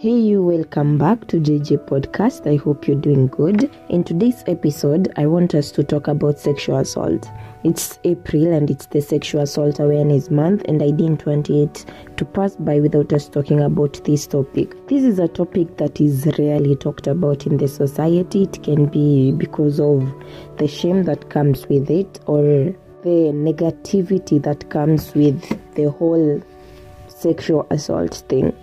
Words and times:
Hey, 0.00 0.18
you, 0.18 0.42
welcome 0.42 0.96
back 0.96 1.26
to 1.26 1.36
JJ 1.36 1.86
Podcast. 1.86 2.50
I 2.50 2.56
hope 2.56 2.88
you're 2.88 2.96
doing 2.96 3.26
good. 3.26 3.70
In 3.90 4.02
today's 4.02 4.42
episode, 4.46 5.12
I 5.16 5.26
want 5.26 5.54
us 5.54 5.70
to 5.72 5.84
talk 5.84 6.08
about 6.08 6.38
sexual 6.38 6.78
assault. 6.78 7.28
It's 7.64 7.98
April 8.04 8.50
and 8.50 8.70
it's 8.70 8.86
the 8.86 9.02
Sexual 9.02 9.42
Assault 9.42 9.78
Awareness 9.78 10.30
Month, 10.30 10.62
and 10.64 10.82
I 10.82 10.90
didn't 10.90 11.26
want 11.26 11.50
it 11.50 11.84
to 12.16 12.24
pass 12.24 12.56
by 12.56 12.80
without 12.80 13.12
us 13.12 13.28
talking 13.28 13.60
about 13.60 14.02
this 14.04 14.26
topic. 14.26 14.74
This 14.86 15.04
is 15.04 15.18
a 15.18 15.28
topic 15.28 15.76
that 15.76 16.00
is 16.00 16.26
rarely 16.38 16.76
talked 16.76 17.06
about 17.06 17.44
in 17.44 17.58
the 17.58 17.68
society. 17.68 18.44
It 18.44 18.62
can 18.62 18.86
be 18.86 19.32
because 19.32 19.80
of 19.80 20.10
the 20.56 20.66
shame 20.66 21.02
that 21.02 21.28
comes 21.28 21.66
with 21.68 21.90
it 21.90 22.20
or 22.24 22.40
the 23.02 23.32
negativity 23.34 24.42
that 24.44 24.70
comes 24.70 25.14
with 25.14 25.42
the 25.74 25.90
whole 25.90 26.42
sexual 27.06 27.66
assault 27.68 28.24
thing. 28.30 28.56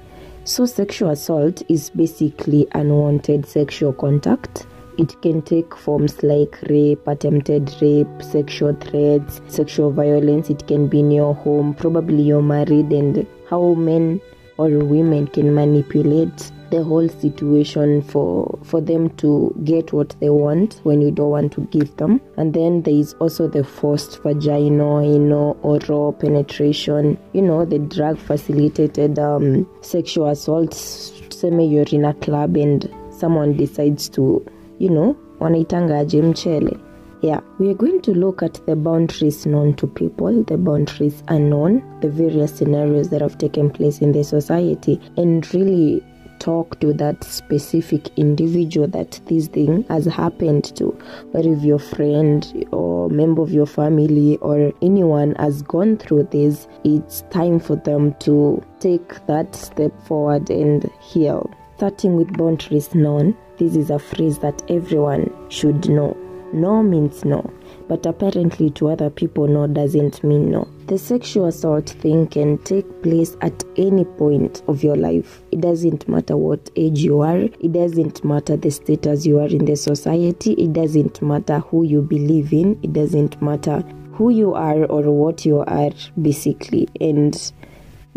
So, 0.47 0.65
sexual 0.65 1.09
assault 1.09 1.61
is 1.67 1.89
basically 1.89 2.67
unwanted 2.71 3.45
sexual 3.45 3.91
contact. 3.91 4.65
It 4.97 5.21
can 5.21 5.41
take 5.41 5.75
forms 5.75 6.23
like 6.23 6.61
rape, 6.69 7.05
attempted 7.05 7.69
rape, 7.81 8.07
sexual 8.21 8.73
threats, 8.75 9.41
sexual 9.49 9.91
violence. 9.91 10.49
It 10.49 10.65
can 10.65 10.88
be 10.88 11.02
in 11.02 11.11
your 11.11 11.35
home, 11.35 11.73
probably 11.73 12.23
you're 12.23 12.41
married, 12.41 12.93
and 12.93 13.27
how 13.49 13.73
men 13.73 14.21
or 14.57 14.69
women 14.69 15.27
can 15.27 15.53
manipulate 15.53 16.49
the 16.70 16.84
whole 16.84 17.07
situation 17.09 18.02
for 18.02 18.59
for 18.63 18.81
them 18.81 19.09
to 19.17 19.55
get 19.63 19.94
what 19.94 20.16
they 20.20 20.30
want 20.30 20.80
when 20.84 21.02
you 21.02 21.12
don't 21.12 21.30
want 21.30 21.53
to 21.53 21.62
give 21.71 21.95
them. 21.98 22.21
And 22.38 22.53
then 22.53 22.81
there 22.84 22.94
is 22.94 23.13
also 23.16 23.48
the 23.48 23.63
forced 23.63 24.21
vaginal 24.23 25.03
you 25.03 25.20
know 25.20 25.58
oral 25.61 26.13
penetration. 26.13 27.17
You 27.34 27.41
know 27.41 27.66
the 27.66 27.80
drug 27.80 28.17
facilitated 28.17 29.20
um, 29.20 29.67
sexual 29.81 30.28
assault 30.28 30.72
seme 30.72 31.72
you're 31.72 31.86
in 31.91 32.06
a 32.06 32.14
club 32.16 32.56
and 32.58 32.91
someone 33.11 33.56
decides 33.58 34.09
to 34.09 34.45
you 34.80 34.89
know 34.89 35.17
wanaitangaje 35.39 36.22
mchele. 36.22 36.78
Yeah, 37.22 37.39
we 37.58 37.72
are 37.72 37.73
going 37.73 38.02
to 38.03 38.11
look 38.13 38.44
at 38.44 38.63
the 38.67 38.75
boundaries 38.75 39.47
known 39.47 39.73
to 39.78 39.88
people, 39.88 40.44
the 40.44 40.56
boundaries 40.56 41.23
unknown, 41.30 41.81
the 42.02 42.09
various 42.09 42.56
scenarios 42.56 43.09
that 43.09 43.22
have 43.22 43.39
taken 43.39 43.72
place 43.72 44.02
in 44.02 44.11
the 44.11 44.23
society, 44.23 45.02
and 45.17 45.52
really 45.52 46.03
talk 46.39 46.80
to 46.80 46.93
that 46.93 47.23
specific 47.23 48.09
individual 48.17 48.88
that 48.88 49.19
this 49.25 49.47
thing 49.47 49.83
has 49.89 50.05
happened 50.05 50.75
to, 50.75 50.88
whether 51.31 51.52
if 51.52 51.63
your 51.63 51.79
friend 51.79 52.67
or 52.71 53.09
member 53.09 53.41
of 53.41 53.52
your 53.52 53.66
family 53.66 54.38
or 54.38 54.71
anyone 54.81 55.35
has 55.35 55.61
gone 55.63 55.97
through 55.97 56.23
this, 56.31 56.67
it's 56.83 57.21
time 57.29 57.59
for 57.59 57.75
them 57.75 58.13
to 58.16 58.63
take 58.79 59.25
that 59.27 59.55
step 59.55 59.91
forward 60.05 60.49
and 60.49 60.89
heal. 61.02 61.49
Starting 61.75 62.16
with 62.16 62.35
boundaries 62.38 62.94
known, 62.95 63.38
this 63.57 63.75
is 63.75 63.89
a 63.89 63.99
phrase 63.99 64.39
that 64.39 64.61
everyone 64.69 65.31
should 65.49 65.89
know. 65.89 66.16
No 66.53 66.81
means 66.81 67.25
no, 67.25 67.51
but 67.88 68.05
apparently 68.05 68.69
to 68.72 68.89
other 68.89 69.09
people, 69.09 69.47
no 69.47 69.67
doesn't 69.67 70.23
mean 70.23 70.49
no. 70.49 70.67
The 70.88 70.97
sexual 70.97 71.47
assault 71.47 71.89
thing 71.89 72.27
can 72.27 72.59
take 72.59 73.03
place 73.03 73.35
at 73.41 73.61
any 73.75 74.05
point 74.05 74.63
of 74.69 74.85
your 74.85 74.95
life. 74.95 75.44
It 75.52 75.59
doesn't 75.59 76.07
matter 76.07 76.38
what 76.38 76.69
age 76.77 76.99
you 76.99 77.19
are, 77.19 77.39
it 77.39 77.73
doesn't 77.73 78.23
matter 78.23 78.55
the 78.55 78.71
status 78.71 79.25
you 79.25 79.38
are 79.39 79.47
in 79.47 79.66
the 79.66 79.75
society, 79.75 80.53
it 80.53 80.71
doesn't 80.71 81.21
matter 81.21 81.59
who 81.59 81.83
you 81.83 82.02
believe 82.02 82.53
in, 82.53 82.79
it 82.83 82.94
doesn't 82.94 83.41
matter 83.41 83.83
who 84.13 84.29
you 84.29 84.53
are 84.53 84.85
or 84.85 85.11
what 85.11 85.45
you 85.45 85.59
are, 85.59 85.91
basically. 86.21 86.88
And 87.01 87.35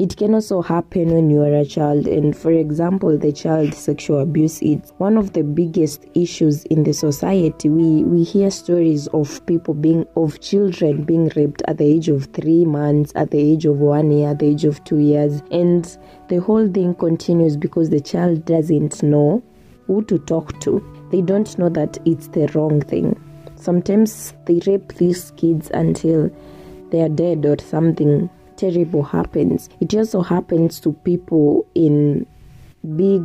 it 0.00 0.16
can 0.16 0.32
also 0.32 0.62
happen 0.62 1.12
when 1.12 1.28
you 1.28 1.42
are 1.42 1.52
a 1.52 1.64
child, 1.66 2.06
and 2.06 2.34
for 2.34 2.50
example, 2.50 3.18
the 3.18 3.30
child 3.30 3.74
sexual 3.74 4.20
abuse 4.20 4.62
is 4.62 4.94
one 4.96 5.18
of 5.18 5.34
the 5.34 5.42
biggest 5.42 6.06
issues 6.14 6.64
in 6.64 6.84
the 6.84 6.94
society. 6.94 7.68
We 7.68 8.04
we 8.04 8.24
hear 8.24 8.50
stories 8.50 9.08
of 9.08 9.44
people 9.44 9.74
being 9.74 10.06
of 10.16 10.40
children 10.40 11.04
being 11.04 11.30
raped 11.36 11.60
at 11.68 11.76
the 11.76 11.84
age 11.84 12.08
of 12.08 12.24
three 12.32 12.64
months, 12.64 13.12
at 13.14 13.30
the 13.30 13.38
age 13.38 13.66
of 13.66 13.76
one 13.76 14.10
year, 14.10 14.30
at 14.30 14.38
the 14.38 14.46
age 14.46 14.64
of 14.64 14.82
two 14.84 15.00
years, 15.00 15.42
and 15.50 15.98
the 16.28 16.40
whole 16.40 16.66
thing 16.66 16.94
continues 16.94 17.58
because 17.58 17.90
the 17.90 18.00
child 18.00 18.46
doesn't 18.46 19.02
know 19.02 19.42
who 19.86 20.02
to 20.04 20.18
talk 20.20 20.58
to. 20.60 20.82
They 21.10 21.20
don't 21.20 21.58
know 21.58 21.68
that 21.68 21.98
it's 22.06 22.28
the 22.28 22.46
wrong 22.54 22.80
thing. 22.80 23.22
Sometimes 23.56 24.32
they 24.46 24.62
rape 24.66 24.94
these 24.94 25.32
kids 25.32 25.70
until 25.74 26.30
they 26.90 27.02
are 27.02 27.10
dead 27.10 27.44
or 27.44 27.58
something 27.58 28.30
terrible 28.60 29.02
happens. 29.02 29.68
It 29.80 29.94
also 29.94 30.20
happens 30.20 30.80
to 30.80 30.92
people 30.92 31.66
in 31.74 32.26
big 32.96 33.24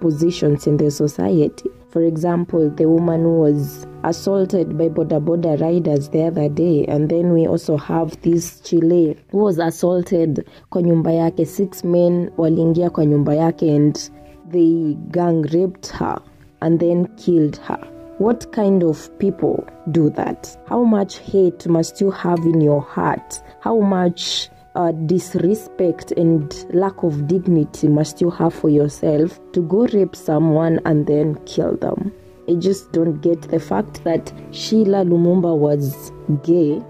positions 0.00 0.66
in 0.66 0.76
the 0.76 0.90
society. 0.90 1.68
For 1.90 2.02
example, 2.02 2.70
the 2.70 2.88
woman 2.88 3.22
who 3.22 3.38
was 3.40 3.86
assaulted 4.02 4.76
by 4.78 4.88
Boda 4.88 5.20
Boda 5.24 5.60
riders 5.60 6.08
the 6.08 6.24
other 6.24 6.48
day, 6.48 6.84
and 6.86 7.08
then 7.08 7.32
we 7.32 7.46
also 7.46 7.76
have 7.76 8.20
this 8.22 8.60
Chile 8.60 9.16
who 9.30 9.38
was 9.38 9.58
assaulted 9.58 10.44
kwa 10.70 10.82
nyumba 10.82 11.12
yake. 11.12 11.46
Six 11.46 11.84
men 11.84 12.30
waliingia 12.36 12.90
kwa 12.90 13.06
nyumba 13.06 13.34
yake 13.34 13.76
and 13.76 14.10
they 14.50 14.96
gang 15.10 15.42
raped 15.42 15.86
her 15.92 16.18
and 16.60 16.80
then 16.80 17.06
killed 17.16 17.56
her. 17.68 17.78
What 18.18 18.52
kind 18.52 18.82
of 18.82 19.10
people 19.18 19.64
do 19.90 20.10
that? 20.10 20.56
How 20.68 20.84
much 20.84 21.18
hate 21.18 21.66
must 21.68 22.00
you 22.00 22.10
have 22.10 22.40
in 22.46 22.60
your 22.60 22.80
heart? 22.82 23.42
How 23.60 23.80
much 23.80 24.48
uh, 24.74 24.92
disrespect 24.92 26.12
and 26.12 26.66
lack 26.74 27.02
of 27.02 27.26
dignity 27.26 27.88
must 27.88 28.20
you 28.20 28.30
have 28.30 28.54
for 28.54 28.70
yourself 28.70 29.38
to 29.52 29.62
go 29.62 29.86
rape 29.86 30.16
someone 30.16 30.80
and 30.84 31.06
then 31.06 31.34
kill 31.44 31.76
them? 31.76 32.12
I 32.48 32.54
just 32.54 32.92
don't 32.92 33.20
get 33.20 33.42
the 33.42 33.60
fact 33.60 34.02
that 34.04 34.32
Sheila 34.50 35.04
Lumumba 35.04 35.56
was 35.56 36.10
gay. 36.42 36.82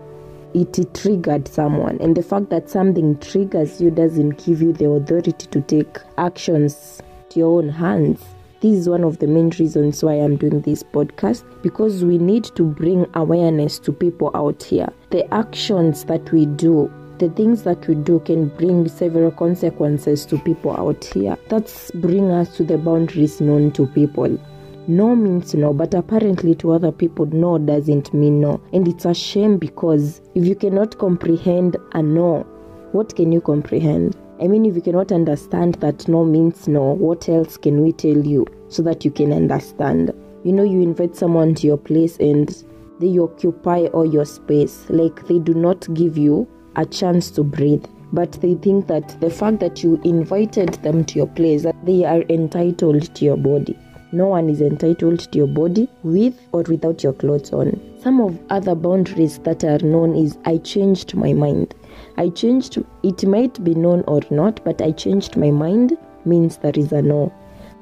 It, 0.54 0.94
triggered 0.94 1.48
someone, 1.48 1.96
and 2.00 2.14
the 2.14 2.22
fact 2.22 2.50
that 2.50 2.68
something 2.68 3.18
triggers 3.18 3.80
you 3.80 3.90
doesn't 3.90 4.44
give 4.44 4.60
you 4.60 4.74
the 4.74 4.90
authority 4.90 5.46
to 5.46 5.60
take 5.62 5.96
actions 6.18 7.00
to 7.30 7.38
your 7.38 7.58
own 7.58 7.70
hands. 7.70 8.22
This 8.60 8.74
is 8.74 8.88
one 8.88 9.02
of 9.02 9.18
the 9.18 9.26
main 9.26 9.50
reasons 9.58 10.04
why 10.04 10.14
I'm 10.14 10.36
doing 10.36 10.60
this 10.60 10.82
podcast 10.82 11.42
because 11.62 12.04
we 12.04 12.18
need 12.18 12.44
to 12.54 12.62
bring 12.62 13.06
awareness 13.14 13.78
to 13.80 13.92
people 13.92 14.30
out 14.34 14.62
here. 14.62 14.88
The 15.10 15.26
actions 15.34 16.04
that 16.04 16.30
we 16.32 16.46
do 16.46 16.92
the 17.22 17.30
things 17.30 17.62
that 17.62 17.86
we 17.86 17.94
do 17.94 18.18
can 18.18 18.48
bring 18.48 18.88
several 18.88 19.30
consequences 19.30 20.26
to 20.26 20.36
people 20.38 20.76
out 20.76 21.04
here. 21.04 21.38
That's 21.48 21.92
bring 21.92 22.32
us 22.32 22.56
to 22.56 22.64
the 22.64 22.76
boundaries 22.76 23.40
known 23.40 23.70
to 23.72 23.86
people. 23.86 24.36
No 24.88 25.14
means 25.14 25.54
no, 25.54 25.72
but 25.72 25.94
apparently 25.94 26.56
to 26.56 26.72
other 26.72 26.90
people, 26.90 27.26
no 27.26 27.58
doesn't 27.58 28.12
mean 28.12 28.40
no. 28.40 28.60
And 28.72 28.88
it's 28.88 29.04
a 29.04 29.14
shame 29.14 29.56
because 29.56 30.20
if 30.34 30.44
you 30.44 30.56
cannot 30.56 30.98
comprehend 30.98 31.76
a 31.92 32.02
no, 32.02 32.40
what 32.90 33.14
can 33.14 33.30
you 33.30 33.40
comprehend? 33.40 34.16
I 34.40 34.48
mean, 34.48 34.66
if 34.66 34.74
you 34.74 34.82
cannot 34.82 35.12
understand 35.12 35.76
that 35.76 36.08
no 36.08 36.24
means 36.24 36.66
no, 36.66 36.82
what 36.82 37.28
else 37.28 37.56
can 37.56 37.84
we 37.84 37.92
tell 37.92 38.18
you 38.18 38.48
so 38.66 38.82
that 38.82 39.04
you 39.04 39.12
can 39.12 39.32
understand? 39.32 40.10
You 40.42 40.50
know, 40.50 40.64
you 40.64 40.82
invite 40.82 41.14
someone 41.14 41.54
to 41.54 41.68
your 41.68 41.78
place 41.78 42.16
and 42.16 42.52
they 42.98 43.16
occupy 43.16 43.84
all 43.92 44.12
your 44.12 44.24
space. 44.24 44.86
Like 44.88 45.28
they 45.28 45.38
do 45.38 45.54
not 45.54 45.86
give 45.94 46.18
you 46.18 46.48
a 46.76 46.86
chance 46.86 47.30
to 47.30 47.42
breathe 47.42 47.84
but 48.12 48.32
they 48.42 48.54
think 48.54 48.86
that 48.86 49.18
the 49.20 49.30
fact 49.30 49.58
that 49.60 49.82
you 49.82 50.00
invited 50.04 50.74
them 50.82 51.04
to 51.04 51.18
your 51.18 51.26
place 51.28 51.62
that 51.62 51.86
they 51.86 52.04
are 52.04 52.22
entitled 52.28 53.14
to 53.14 53.24
your 53.24 53.36
body. 53.36 53.78
No 54.12 54.26
one 54.26 54.50
is 54.50 54.60
entitled 54.60 55.20
to 55.20 55.38
your 55.38 55.46
body 55.46 55.88
with 56.02 56.38
or 56.52 56.62
without 56.62 57.02
your 57.02 57.14
clothes 57.14 57.52
on. 57.52 57.80
Some 58.02 58.20
of 58.20 58.38
other 58.50 58.74
boundaries 58.74 59.38
that 59.38 59.64
are 59.64 59.78
known 59.78 60.14
is 60.14 60.36
i 60.44 60.58
changed 60.58 61.14
my 61.14 61.32
mind. 61.32 61.74
I 62.18 62.28
changed 62.28 62.78
it 63.02 63.24
might 63.24 63.62
be 63.64 63.74
known 63.74 64.04
or 64.06 64.20
not 64.30 64.62
but 64.64 64.82
i 64.82 64.92
changed 64.92 65.36
my 65.36 65.50
mind 65.50 65.96
means 66.26 66.58
there 66.58 66.76
is 66.76 66.92
a 66.92 67.00
no. 67.00 67.32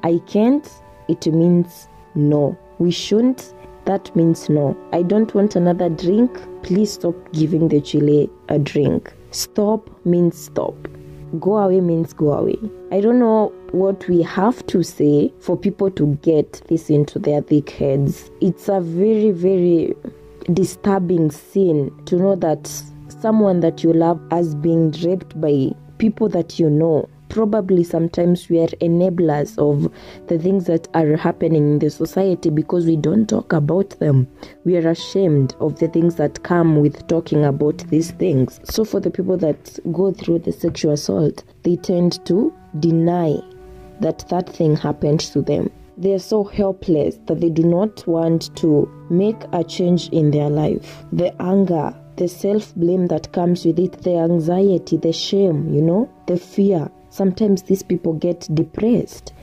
I 0.03 0.21
can't 0.27 0.67
it 1.09 1.27
means 1.27 1.89
no. 2.15 2.57
We 2.79 2.91
shouldn't 2.91 3.53
that 3.85 4.15
means 4.15 4.49
no. 4.49 4.77
I 4.93 5.01
don't 5.01 5.33
want 5.33 5.55
another 5.55 5.89
drink. 5.89 6.31
Please 6.63 6.93
stop 6.93 7.15
giving 7.33 7.67
the 7.67 7.81
chile 7.81 8.29
a 8.49 8.59
drink. 8.59 9.13
Stop 9.31 9.89
means 10.05 10.37
stop. 10.37 10.75
Go 11.39 11.57
away 11.57 11.79
means 11.79 12.13
go 12.13 12.33
away. 12.33 12.57
I 12.91 12.99
don't 12.99 13.19
know 13.19 13.53
what 13.71 14.07
we 14.09 14.21
have 14.21 14.65
to 14.67 14.83
say 14.83 15.33
for 15.39 15.55
people 15.57 15.89
to 15.91 16.15
get 16.17 16.61
this 16.67 16.89
into 16.89 17.19
their 17.19 17.41
thick 17.41 17.69
heads. 17.69 18.29
It's 18.41 18.67
a 18.67 18.81
very, 18.81 19.31
very 19.31 19.95
disturbing 20.53 21.31
scene 21.31 21.91
to 22.05 22.17
know 22.17 22.35
that 22.35 22.67
someone 23.21 23.61
that 23.61 23.83
you 23.83 23.93
love 23.93 24.21
has 24.31 24.55
been 24.55 24.91
raped 25.03 25.39
by 25.39 25.71
people 25.99 26.27
that 26.29 26.59
you 26.59 26.69
know 26.69 27.07
probably 27.31 27.81
sometimes 27.81 28.49
we 28.49 28.59
are 28.59 28.67
enablers 28.81 29.57
of 29.57 29.89
the 30.27 30.37
things 30.37 30.65
that 30.65 30.89
are 30.93 31.15
happening 31.15 31.63
in 31.71 31.79
the 31.79 31.89
society 31.89 32.49
because 32.49 32.85
we 32.85 32.97
don't 32.97 33.29
talk 33.29 33.53
about 33.53 33.91
them. 33.99 34.27
We 34.65 34.75
are 34.75 34.89
ashamed 34.89 35.55
of 35.61 35.79
the 35.79 35.87
things 35.87 36.15
that 36.15 36.43
come 36.43 36.81
with 36.81 37.07
talking 37.07 37.45
about 37.45 37.77
these 37.89 38.11
things. 38.11 38.59
So, 38.65 38.83
for 38.83 38.99
the 38.99 39.09
people 39.09 39.37
that 39.37 39.79
go 39.93 40.11
through 40.11 40.39
the 40.39 40.51
sexual 40.51 40.91
assault, 40.91 41.45
they 41.63 41.77
tend 41.77 42.23
to 42.25 42.53
deny 42.81 43.39
that 44.01 44.27
that 44.27 44.49
thing 44.49 44.75
happened 44.75 45.21
to 45.21 45.41
them. 45.41 45.71
They 45.97 46.13
are 46.13 46.19
so 46.19 46.43
helpless 46.43 47.17
that 47.27 47.39
they 47.39 47.49
do 47.49 47.63
not 47.63 48.05
want 48.07 48.53
to 48.57 48.89
make 49.09 49.41
a 49.53 49.63
change 49.63 50.09
in 50.09 50.31
their 50.31 50.49
life. 50.49 51.05
The 51.13 51.33
anger, 51.41 51.95
the 52.17 52.27
self 52.27 52.75
blame 52.75 53.07
that 53.07 53.31
comes 53.31 53.63
with 53.63 53.79
it, 53.79 54.01
the 54.01 54.17
anxiety, 54.17 54.97
the 54.97 55.13
shame, 55.13 55.73
you 55.73 55.81
know, 55.81 56.09
the 56.27 56.35
fear. 56.35 56.91
Sometimes 57.11 57.63
these 57.63 57.83
people 57.83 58.13
get 58.13 58.47
depressed 58.53 59.33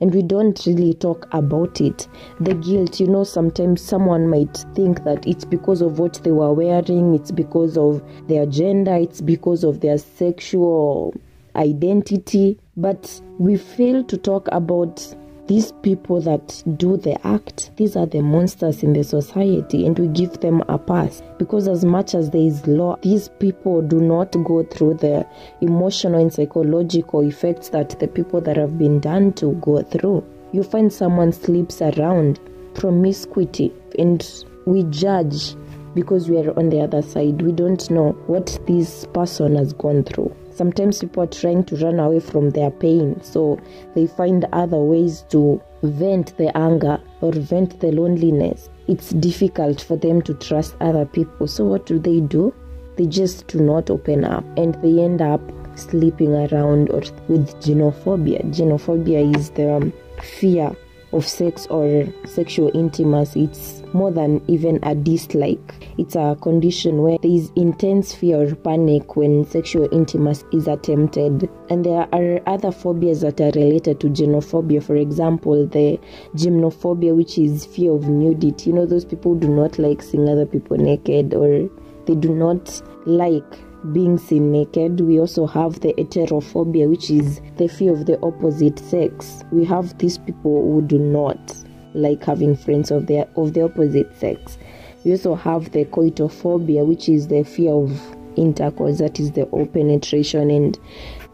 and 0.00 0.14
we 0.14 0.22
don't 0.22 0.64
really 0.66 0.94
talk 0.94 1.28
about 1.32 1.80
it. 1.80 2.08
The 2.40 2.54
guilt, 2.54 2.98
you 3.00 3.06
know, 3.06 3.22
sometimes 3.22 3.82
someone 3.82 4.28
might 4.28 4.64
think 4.74 5.04
that 5.04 5.26
it's 5.26 5.44
because 5.44 5.82
of 5.82 5.98
what 5.98 6.14
they 6.24 6.30
were 6.30 6.54
wearing, 6.54 7.14
it's 7.14 7.30
because 7.30 7.76
of 7.76 8.02
their 8.28 8.46
gender, 8.46 8.94
it's 8.94 9.20
because 9.20 9.62
of 9.62 9.80
their 9.80 9.98
sexual 9.98 11.14
identity, 11.54 12.58
but 12.78 13.20
we 13.38 13.58
fail 13.58 14.02
to 14.04 14.16
talk 14.16 14.48
about 14.50 15.14
these 15.48 15.72
people 15.82 16.20
that 16.20 16.62
do 16.76 16.98
the 16.98 17.18
act, 17.26 17.70
these 17.76 17.96
are 17.96 18.06
the 18.06 18.20
monsters 18.20 18.82
in 18.82 18.92
the 18.92 19.02
society, 19.02 19.86
and 19.86 19.98
we 19.98 20.06
give 20.08 20.38
them 20.40 20.62
a 20.68 20.78
pass. 20.78 21.22
Because 21.38 21.66
as 21.68 21.86
much 21.86 22.14
as 22.14 22.30
there 22.30 22.42
is 22.42 22.66
law, 22.66 22.96
these 23.02 23.30
people 23.40 23.80
do 23.80 23.98
not 23.98 24.30
go 24.44 24.62
through 24.62 24.94
the 24.94 25.26
emotional 25.62 26.20
and 26.20 26.32
psychological 26.32 27.20
effects 27.26 27.70
that 27.70 27.98
the 27.98 28.08
people 28.08 28.42
that 28.42 28.58
have 28.58 28.78
been 28.78 29.00
done 29.00 29.32
to 29.34 29.52
go 29.54 29.82
through. 29.82 30.22
You 30.52 30.62
find 30.62 30.92
someone 30.92 31.32
sleeps 31.32 31.80
around, 31.80 32.40
promiscuity, 32.74 33.72
and 33.98 34.44
we 34.66 34.84
judge 34.84 35.56
because 35.94 36.28
we 36.28 36.36
are 36.36 36.56
on 36.58 36.68
the 36.68 36.80
other 36.80 37.00
side. 37.00 37.40
We 37.40 37.52
don't 37.52 37.90
know 37.90 38.12
what 38.26 38.58
this 38.66 39.06
person 39.14 39.56
has 39.56 39.72
gone 39.72 40.04
through. 40.04 40.36
Sometimes 40.58 40.98
people 40.98 41.22
are 41.22 41.28
trying 41.28 41.62
to 41.66 41.76
run 41.76 42.00
away 42.00 42.18
from 42.18 42.50
their 42.50 42.72
pain, 42.72 43.22
so 43.22 43.60
they 43.94 44.08
find 44.08 44.44
other 44.52 44.78
ways 44.78 45.24
to 45.28 45.62
vent 45.84 46.36
the 46.36 46.50
anger 46.56 47.00
or 47.20 47.30
vent 47.30 47.78
the 47.78 47.92
loneliness. 47.92 48.68
It's 48.88 49.10
difficult 49.10 49.80
for 49.80 49.96
them 49.96 50.20
to 50.22 50.34
trust 50.34 50.74
other 50.80 51.04
people. 51.04 51.46
So, 51.46 51.64
what 51.64 51.86
do 51.86 52.00
they 52.00 52.18
do? 52.18 52.52
They 52.96 53.06
just 53.06 53.46
do 53.46 53.60
not 53.60 53.88
open 53.88 54.24
up 54.24 54.44
and 54.56 54.74
they 54.82 55.00
end 55.00 55.22
up 55.22 55.40
sleeping 55.76 56.34
around 56.34 56.90
or 56.90 57.02
with 57.28 57.54
genophobia. 57.62 58.44
Genophobia 58.52 59.36
is 59.36 59.50
the 59.50 59.72
um, 59.74 59.92
fear 60.40 60.74
of 61.12 61.26
sex 61.26 61.66
or 61.66 62.06
sexual 62.26 62.70
intimacy. 62.74 63.44
It's 63.44 63.82
more 63.92 64.10
than 64.10 64.42
even 64.46 64.78
a 64.82 64.94
dislike. 64.94 65.92
It's 65.96 66.14
a 66.14 66.36
condition 66.40 67.02
where 67.02 67.18
there 67.18 67.30
is 67.30 67.50
intense 67.56 68.14
fear 68.14 68.42
or 68.42 68.54
panic 68.54 69.16
when 69.16 69.44
sexual 69.44 69.88
intimacy 69.92 70.44
is 70.52 70.68
attempted. 70.68 71.48
And 71.70 71.84
there 71.84 72.06
are 72.12 72.40
other 72.46 72.70
phobias 72.70 73.22
that 73.22 73.40
are 73.40 73.50
related 73.58 74.00
to 74.00 74.08
genophobia. 74.08 74.82
For 74.82 74.96
example, 74.96 75.66
the 75.66 75.98
gymnophobia, 76.34 77.16
which 77.16 77.38
is 77.38 77.64
fear 77.64 77.92
of 77.92 78.08
nudity. 78.08 78.70
You 78.70 78.76
know, 78.76 78.86
those 78.86 79.04
people 79.04 79.34
do 79.34 79.48
not 79.48 79.78
like 79.78 80.02
seeing 80.02 80.28
other 80.28 80.46
people 80.46 80.76
naked 80.76 81.34
or 81.34 81.68
they 82.06 82.14
do 82.14 82.34
not 82.34 82.82
like 83.06 83.58
being 83.92 84.18
seen 84.18 84.52
naked. 84.52 85.00
We 85.00 85.20
also 85.20 85.46
have 85.46 85.80
the 85.80 85.94
heterophobia, 85.94 86.88
which 86.88 87.10
is 87.10 87.40
the 87.56 87.68
fear 87.68 87.92
of 87.92 88.06
the 88.06 88.20
opposite 88.20 88.78
sex. 88.78 89.42
We 89.50 89.64
have 89.64 89.96
these 89.98 90.18
people 90.18 90.62
who 90.62 90.82
do 90.82 90.98
not 90.98 91.54
like 91.94 92.24
having 92.24 92.56
friends 92.56 92.90
of 92.90 93.06
their 93.06 93.26
of 93.36 93.54
the 93.54 93.62
opposite 93.62 94.14
sex. 94.16 94.58
We 95.04 95.12
also 95.12 95.34
have 95.34 95.72
the 95.72 95.84
coitophobia, 95.84 96.86
which 96.86 97.08
is 97.08 97.28
the 97.28 97.44
fear 97.44 97.72
of 97.72 98.16
intercourse, 98.36 98.98
that 98.98 99.18
is 99.18 99.32
the 99.32 99.48
open 99.50 99.88
penetration 99.88 100.50
and 100.50 100.78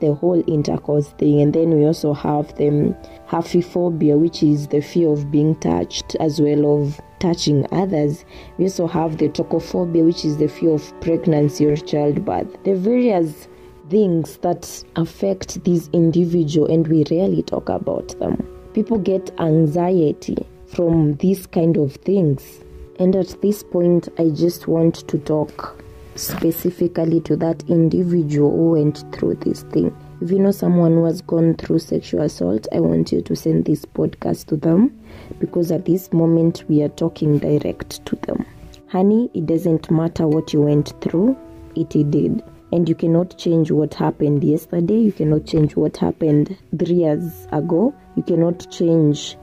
the 0.01 0.15
whole 0.15 0.43
intercourse 0.49 1.09
thing. 1.11 1.41
And 1.41 1.53
then 1.53 1.71
we 1.71 1.85
also 1.85 2.15
have 2.15 2.55
the 2.57 2.69
um, 2.69 2.95
haphephobia, 3.29 4.19
which 4.19 4.43
is 4.43 4.69
the 4.69 4.81
fear 4.81 5.09
of 5.11 5.31
being 5.31 5.55
touched 5.57 6.17
as 6.17 6.41
well 6.41 6.83
of 6.83 7.01
touching 7.25 7.67
others. 7.73 8.23
We 8.59 8.65
also 8.65 8.87
have 8.87 9.17
the 9.17 9.31
tocophobia, 9.31 10.05
which 10.05 10.27
is 10.27 10.37
the 10.37 10.47
fear 10.47 10.73
of 10.73 11.01
pregnancy 11.01 11.65
or 11.65 11.75
childbirth. 11.75 12.63
The 12.65 12.75
various 12.75 13.49
things 13.89 14.37
that 14.39 14.85
affect 14.97 15.65
this 15.65 15.89
individual, 15.95 16.67
and 16.71 16.87
we 16.87 17.05
rarely 17.11 17.43
talk 17.43 17.71
about 17.71 18.09
them. 18.19 18.37
People 18.75 18.99
get 18.99 19.31
anxiety 19.41 20.37
from 20.67 21.15
these 21.15 21.47
kind 21.47 21.79
of 21.79 21.95
things. 21.95 22.63
And 22.99 23.17
at 23.17 23.41
this 23.41 23.63
point, 23.63 24.09
I 24.19 24.29
just 24.29 24.69
want 24.69 25.09
to 25.09 25.19
talk 25.19 25.83
specifically 26.17 27.21
to 27.23 27.37
that 27.37 27.65
individual 27.69 28.51
who 28.51 28.71
went 28.73 29.03
through 29.15 29.37
this 29.37 29.63
thing. 29.63 29.97
If 30.21 30.31
you 30.31 30.39
know 30.39 30.53
someone 30.53 30.93
who 30.93 31.05
has 31.07 31.21
gone 31.23 31.55
through 31.55 31.81
sexual 31.81 32.23
assault, 32.23 32.69
I 32.73 32.79
want 32.79 33.11
you 33.11 33.21
to 33.21 33.35
send 33.35 33.65
this 33.65 33.85
podcast 33.85 34.47
to 34.47 34.57
them 34.57 34.97
because 35.41 35.73
at 35.73 35.87
this 35.87 36.13
moment 36.13 36.63
we 36.69 36.83
are 36.85 36.89
talking 36.89 37.39
direct 37.39 38.07
to 38.07 38.17
them. 38.17 38.47
Honey, 38.87 39.29
it 39.35 39.47
doesn't 39.47 39.91
matter 39.91 40.29
what 40.29 40.53
you 40.53 40.63
went 40.63 40.95
through, 41.01 41.37
it 41.75 41.89
did. 41.89 42.45
And 42.73 42.89
you 42.89 42.95
cannot 42.95 43.37
change 43.39 43.73
what 43.73 43.93
happened 43.93 44.45
yesterday, 44.45 45.01
you 45.01 45.11
cannot 45.11 45.47
change 45.47 45.75
what 45.75 45.97
happened 45.97 46.57
three 46.79 46.95
years 46.95 47.49
ago, 47.51 47.93
you 48.15 48.23
cannot 48.23 48.71
change 48.71 49.37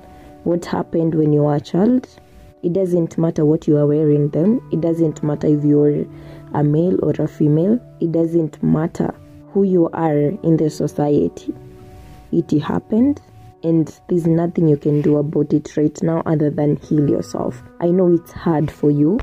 what 0.45 0.63
happened 0.63 1.15
when 1.15 1.33
you 1.33 1.41
were 1.41 1.56
a 1.56 1.62
child. 1.62 2.07
It 2.63 2.71
doesn't 2.71 3.18
matter 3.18 3.44
what 3.44 3.68
you 3.68 3.75
are 3.75 3.88
wearing 3.88 4.29
then, 4.29 4.62
it 4.71 4.79
doesn't 4.79 5.21
matter 5.21 5.47
if 5.47 5.65
you're 5.65 6.06
a 6.53 6.63
male 6.63 6.97
or 7.03 7.12
a 7.19 7.27
female, 7.27 7.77
it 8.00 8.13
doesn't 8.13 8.63
matter 8.63 9.13
who 9.53 9.63
you 9.63 9.89
are 9.94 10.18
in 10.18 10.57
the 10.57 10.69
society. 10.69 11.53
It 12.31 12.51
happened, 12.62 13.21
and 13.63 14.00
there's 14.07 14.27
nothing 14.27 14.68
you 14.68 14.77
can 14.77 15.01
do 15.01 15.18
about 15.18 15.53
it 15.53 15.75
right 15.75 16.01
now 16.01 16.24
other 16.25 16.50
than 16.50 16.77
heal 16.77 17.09
yourself. 17.09 17.62
I 17.80 17.88
know 17.88 18.13
it's 18.13 18.31
hard 18.31 18.71
for 18.71 18.89
you 18.89 19.19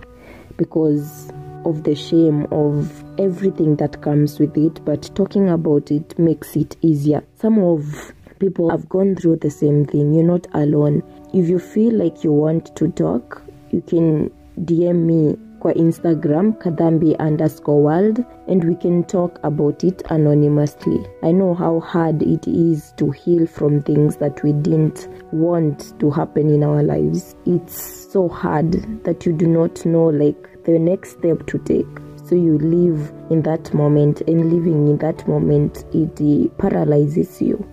because 0.56 1.30
of 1.64 1.84
the 1.84 1.94
shame 1.94 2.46
of 2.50 3.04
everything 3.18 3.76
that 3.76 4.00
comes 4.02 4.38
with 4.38 4.56
it, 4.56 4.84
but 4.84 5.10
talking 5.14 5.48
about 5.48 5.90
it 5.90 6.18
makes 6.18 6.56
it 6.56 6.76
easier. 6.82 7.22
Some 7.36 7.58
of 7.58 8.12
people 8.38 8.70
have 8.70 8.88
gone 8.88 9.16
through 9.16 9.36
the 9.36 9.50
same 9.50 9.84
thing. 9.84 10.14
You're 10.14 10.24
not 10.24 10.46
alone. 10.52 11.02
If 11.34 11.48
you 11.48 11.58
feel 11.58 11.94
like 11.94 12.22
you 12.22 12.32
want 12.32 12.74
to 12.76 12.88
talk, 12.88 13.42
you 13.70 13.82
can 13.82 14.30
DM 14.60 15.04
me 15.04 15.38
kwa 15.60 15.74
Instagram 15.74 16.52
kadhambi 16.52 17.16
underscore 17.18 17.82
world 17.82 18.24
and 18.46 18.64
we 18.64 18.74
can 18.74 19.04
talk 19.04 19.38
about 19.42 19.84
it 19.84 20.02
anonymously. 20.10 21.06
I 21.22 21.32
know 21.32 21.54
how 21.54 21.80
hard 21.80 22.22
it 22.22 22.46
is 22.46 22.92
to 22.96 23.10
heal 23.10 23.46
from 23.46 23.82
things 23.82 24.16
that 24.18 24.42
we 24.42 24.52
didn't 24.52 25.08
want 25.32 25.98
to 26.00 26.10
happen 26.10 26.48
in 26.50 26.62
our 26.62 26.82
lives. 26.82 27.34
It's 27.46 28.10
so 28.12 28.28
hard 28.28 29.04
that 29.04 29.26
you 29.26 29.32
do 29.32 29.46
not 29.46 29.84
know 29.84 30.06
like 30.06 30.64
the 30.64 30.78
next 30.78 31.18
step 31.18 31.46
to 31.46 31.58
take. 31.58 31.86
So 32.24 32.34
you 32.34 32.58
live 32.58 33.12
in 33.30 33.42
that 33.42 33.72
moment 33.72 34.20
and 34.22 34.52
living 34.52 34.88
in 34.88 34.98
that 34.98 35.26
moment 35.26 35.84
it 35.94 36.58
paralyzes 36.58 37.40
you 37.40 37.66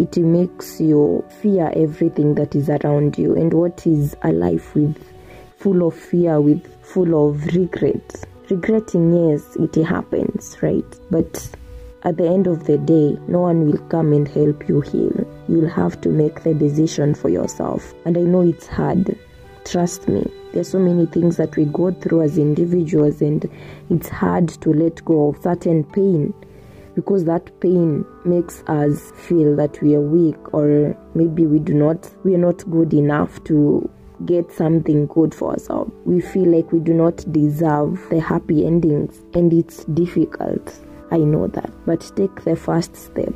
it 0.00 0.16
makes 0.16 0.80
you 0.80 1.22
fear 1.42 1.70
everything 1.76 2.34
that 2.34 2.54
is 2.54 2.70
around 2.70 3.18
you 3.18 3.36
and 3.36 3.52
what 3.52 3.86
is 3.86 4.16
a 4.22 4.32
life 4.32 4.74
with 4.74 4.96
full 5.60 5.86
of 5.86 5.94
fear 5.94 6.40
with 6.40 6.66
full 6.82 7.28
of 7.28 7.44
regret 7.54 8.24
regretting 8.48 9.12
yes 9.12 9.56
it 9.56 9.74
happens 9.84 10.56
right? 10.62 10.98
But 11.10 11.50
at 12.02 12.16
the 12.16 12.26
end 12.26 12.46
of 12.46 12.64
the 12.64 12.78
day 12.78 13.18
no 13.28 13.40
one 13.40 13.66
will 13.66 13.78
come 13.88 14.12
and 14.14 14.26
help 14.26 14.68
you 14.68 14.80
heal. 14.80 15.26
You'll 15.48 15.68
have 15.68 16.00
to 16.00 16.08
make 16.08 16.42
the 16.42 16.54
decision 16.54 17.14
for 17.14 17.28
yourself. 17.28 17.92
And 18.06 18.16
i 18.16 18.22
know 18.22 18.40
it's 18.40 18.66
hard. 18.66 19.18
Trust 19.64 20.08
me 20.08 20.24
there's 20.52 20.70
so 20.70 20.78
many 20.78 21.06
things 21.06 21.36
that 21.36 21.56
we 21.56 21.66
go 21.66 21.92
through 21.92 22.22
as 22.22 22.38
individuals 22.38 23.20
and 23.20 23.48
it's 23.90 24.08
hard 24.08 24.48
to 24.48 24.72
let 24.72 25.04
go 25.04 25.28
of 25.28 25.42
certain 25.42 25.84
pain 25.84 26.34
because 26.94 27.24
that 27.24 27.60
pain 27.60 28.04
makes 28.24 28.62
us 28.66 29.12
feel 29.12 29.54
that 29.54 29.80
we 29.80 29.94
are 29.94 30.00
weak 30.00 30.54
or 30.54 30.96
maybe 31.14 31.46
we 31.46 31.58
do 31.58 31.72
not 31.72 32.10
we 32.24 32.34
are 32.34 32.38
not 32.38 32.68
good 32.70 32.92
enough 32.92 33.42
to 33.44 33.88
get 34.26 34.52
something 34.52 35.06
good 35.06 35.34
for 35.34 35.52
ourselves. 35.52 35.92
We 36.04 36.20
feel 36.20 36.46
like 36.46 36.72
we 36.72 36.80
do 36.80 36.92
not 36.92 37.16
deserve 37.32 38.04
the 38.10 38.20
happy 38.20 38.66
endings 38.66 39.20
and 39.34 39.52
it's 39.52 39.84
difficult. 39.84 40.78
I 41.10 41.18
know 41.18 41.46
that. 41.48 41.70
But 41.86 42.10
take 42.16 42.44
the 42.44 42.56
first 42.56 42.96
step. 42.96 43.34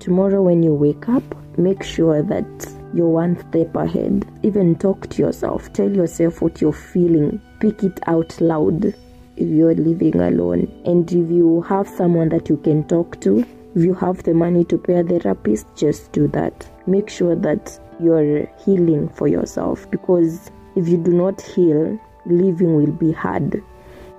Tomorrow 0.00 0.42
when 0.42 0.62
you 0.62 0.74
wake 0.74 1.08
up 1.08 1.24
make 1.58 1.82
sure 1.82 2.22
that 2.22 2.46
you're 2.94 3.08
one 3.08 3.38
step 3.48 3.74
ahead. 3.74 4.26
Even 4.42 4.76
talk 4.76 5.08
to 5.10 5.22
yourself. 5.22 5.72
Tell 5.72 5.90
yourself 5.90 6.42
what 6.42 6.60
you're 6.60 6.72
feeling. 6.72 7.40
Speak 7.58 7.82
it 7.82 7.98
out 8.06 8.40
loud 8.40 8.84
if 8.84 8.96
you're 9.36 9.74
living 9.74 10.20
alone. 10.20 10.70
And 10.84 11.10
if 11.10 11.30
you 11.30 11.62
have 11.62 11.88
someone 11.88 12.28
that 12.30 12.48
you 12.48 12.56
can 12.58 12.86
talk 12.86 13.20
to 13.22 13.44
if 13.76 13.84
you 13.84 13.94
have 13.94 14.22
the 14.24 14.34
money 14.34 14.64
to 14.64 14.76
pay 14.76 14.94
a 14.94 15.04
therapist 15.04 15.66
just 15.76 16.10
do 16.12 16.26
that 16.28 16.68
make 16.88 17.08
sure 17.08 17.36
that 17.36 17.78
you're 18.00 18.46
healing 18.64 19.08
for 19.10 19.28
yourself 19.28 19.88
because 19.90 20.50
if 20.74 20.88
you 20.88 20.96
do 20.96 21.12
not 21.12 21.40
heal 21.40 21.98
living 22.26 22.74
will 22.74 22.92
be 22.92 23.12
hard 23.12 23.62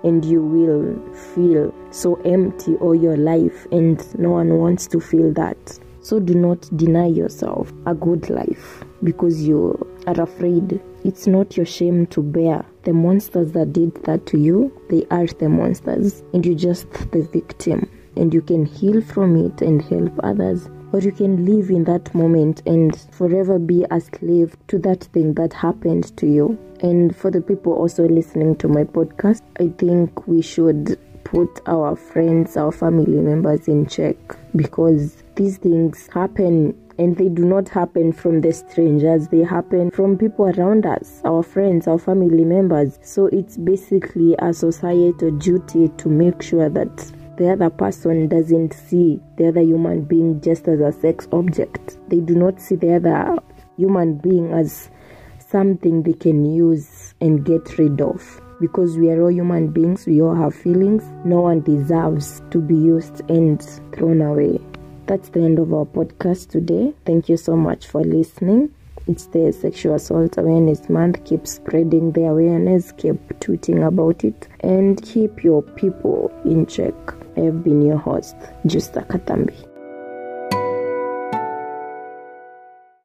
and 0.03 0.23
you 0.23 0.41
will 0.41 1.13
feel 1.13 1.73
so 1.91 2.15
empty 2.21 2.75
all 2.75 2.95
your 2.95 3.17
life 3.17 3.67
and 3.71 4.17
no 4.17 4.31
one 4.31 4.57
wants 4.57 4.87
to 4.87 4.99
feel 4.99 5.33
that 5.33 5.57
So 6.07 6.21
do 6.21 6.35
not 6.35 6.61
deny 6.77 7.07
yourself 7.07 7.73
a 7.85 7.93
good 7.93 8.29
life 8.29 8.85
because 9.03 9.45
you 9.45 9.75
are 10.07 10.21
afraid. 10.21 10.79
It's 11.03 11.27
not 11.27 11.57
your 11.57 11.65
shame 11.65 12.05
to 12.07 12.21
bear. 12.23 12.63
The 12.83 12.93
monsters 12.93 13.51
that 13.51 13.73
did 13.73 13.93
that 14.05 14.25
to 14.27 14.39
you, 14.39 14.71
they 14.89 15.05
are 15.11 15.27
the 15.27 15.49
monsters, 15.49 16.23
and 16.33 16.45
you're 16.45 16.55
just 16.55 16.89
the 17.11 17.27
victim. 17.33 17.89
And 18.17 18.33
you 18.33 18.41
can 18.41 18.65
heal 18.65 19.01
from 19.01 19.35
it 19.45 19.61
and 19.61 19.81
help 19.81 20.19
others 20.23 20.69
or 20.93 20.99
you 20.99 21.11
can 21.11 21.45
live 21.45 21.69
in 21.69 21.83
that 21.83 22.13
moment 22.15 22.61
and 22.65 22.97
forever 23.11 23.59
be 23.59 23.85
a 23.91 23.99
slave 23.99 24.55
to 24.67 24.79
that 24.79 25.03
thing 25.05 25.33
that 25.33 25.53
happened 25.53 26.15
to 26.17 26.27
you. 26.27 26.57
And 26.81 27.15
for 27.15 27.31
the 27.31 27.41
people 27.41 27.73
also 27.73 28.07
listening 28.07 28.55
to 28.57 28.67
my 28.67 28.83
podcast, 28.83 29.41
I 29.59 29.69
think 29.77 30.27
we 30.27 30.41
should 30.41 30.97
put 31.23 31.59
our 31.67 31.95
friends, 31.95 32.55
our 32.55 32.71
family 32.71 33.19
members 33.19 33.67
in 33.67 33.85
check 33.85 34.15
because 34.55 35.23
these 35.35 35.57
things 35.57 36.07
happen 36.13 36.73
and 36.99 37.17
they 37.17 37.29
do 37.29 37.43
not 37.45 37.69
happen 37.69 38.11
from 38.11 38.41
the 38.41 38.51
strangers 38.51 39.27
they 39.27 39.43
happen 39.43 39.91
from 39.91 40.17
people 40.17 40.47
around 40.57 40.83
us 40.83 41.21
our 41.25 41.43
friends 41.43 41.87
our 41.87 41.99
family 41.99 42.43
members 42.43 42.97
so 43.03 43.27
it's 43.27 43.55
basically 43.55 44.35
a 44.39 44.51
societal 44.51 45.29
duty 45.31 45.89
to 45.89 46.09
make 46.09 46.41
sure 46.41 46.69
that 46.69 47.11
the 47.37 47.49
other 47.49 47.69
person 47.69 48.27
doesn't 48.27 48.73
see 48.73 49.19
the 49.37 49.47
other 49.47 49.61
human 49.61 50.03
being 50.03 50.41
just 50.41 50.67
as 50.67 50.79
a 50.79 50.91
sex 50.91 51.27
object 51.31 51.97
they 52.09 52.19
do 52.19 52.35
not 52.35 52.59
see 52.59 52.75
the 52.75 52.95
other 52.95 53.37
human 53.77 54.17
being 54.17 54.51
as 54.53 54.89
something 55.39 56.03
they 56.03 56.13
can 56.13 56.45
use 56.45 57.13
and 57.21 57.45
get 57.45 57.77
rid 57.77 58.01
of 58.01 58.41
because 58.59 58.97
we 58.97 59.09
are 59.11 59.21
all 59.21 59.31
human 59.31 59.67
beings, 59.67 60.05
we 60.05 60.21
all 60.21 60.35
have 60.35 60.55
feelings. 60.55 61.03
No 61.23 61.41
one 61.41 61.61
deserves 61.61 62.41
to 62.51 62.59
be 62.59 62.75
used 62.75 63.21
and 63.29 63.61
thrown 63.93 64.21
away. 64.21 64.59
That's 65.05 65.29
the 65.29 65.41
end 65.41 65.59
of 65.59 65.73
our 65.73 65.85
podcast 65.85 66.49
today. 66.49 66.93
Thank 67.05 67.29
you 67.29 67.37
so 67.37 67.55
much 67.55 67.87
for 67.87 68.01
listening. 68.01 68.73
It's 69.07 69.27
the 69.27 69.53
Sexual 69.53 69.95
Assault 69.95 70.37
Awareness 70.37 70.89
Month. 70.89 71.23
Keep 71.23 71.47
spreading 71.47 72.11
the 72.11 72.25
awareness, 72.25 72.91
keep 72.93 73.15
tweeting 73.39 73.87
about 73.87 74.25
it, 74.25 74.49
and 74.61 75.01
keep 75.01 75.43
your 75.43 75.61
people 75.61 76.29
in 76.43 76.65
check. 76.65 76.93
I 77.37 77.41
have 77.41 77.63
been 77.63 77.83
your 77.85 77.97
host, 77.97 78.35
Justa 78.65 79.01
Katambi. 79.01 79.76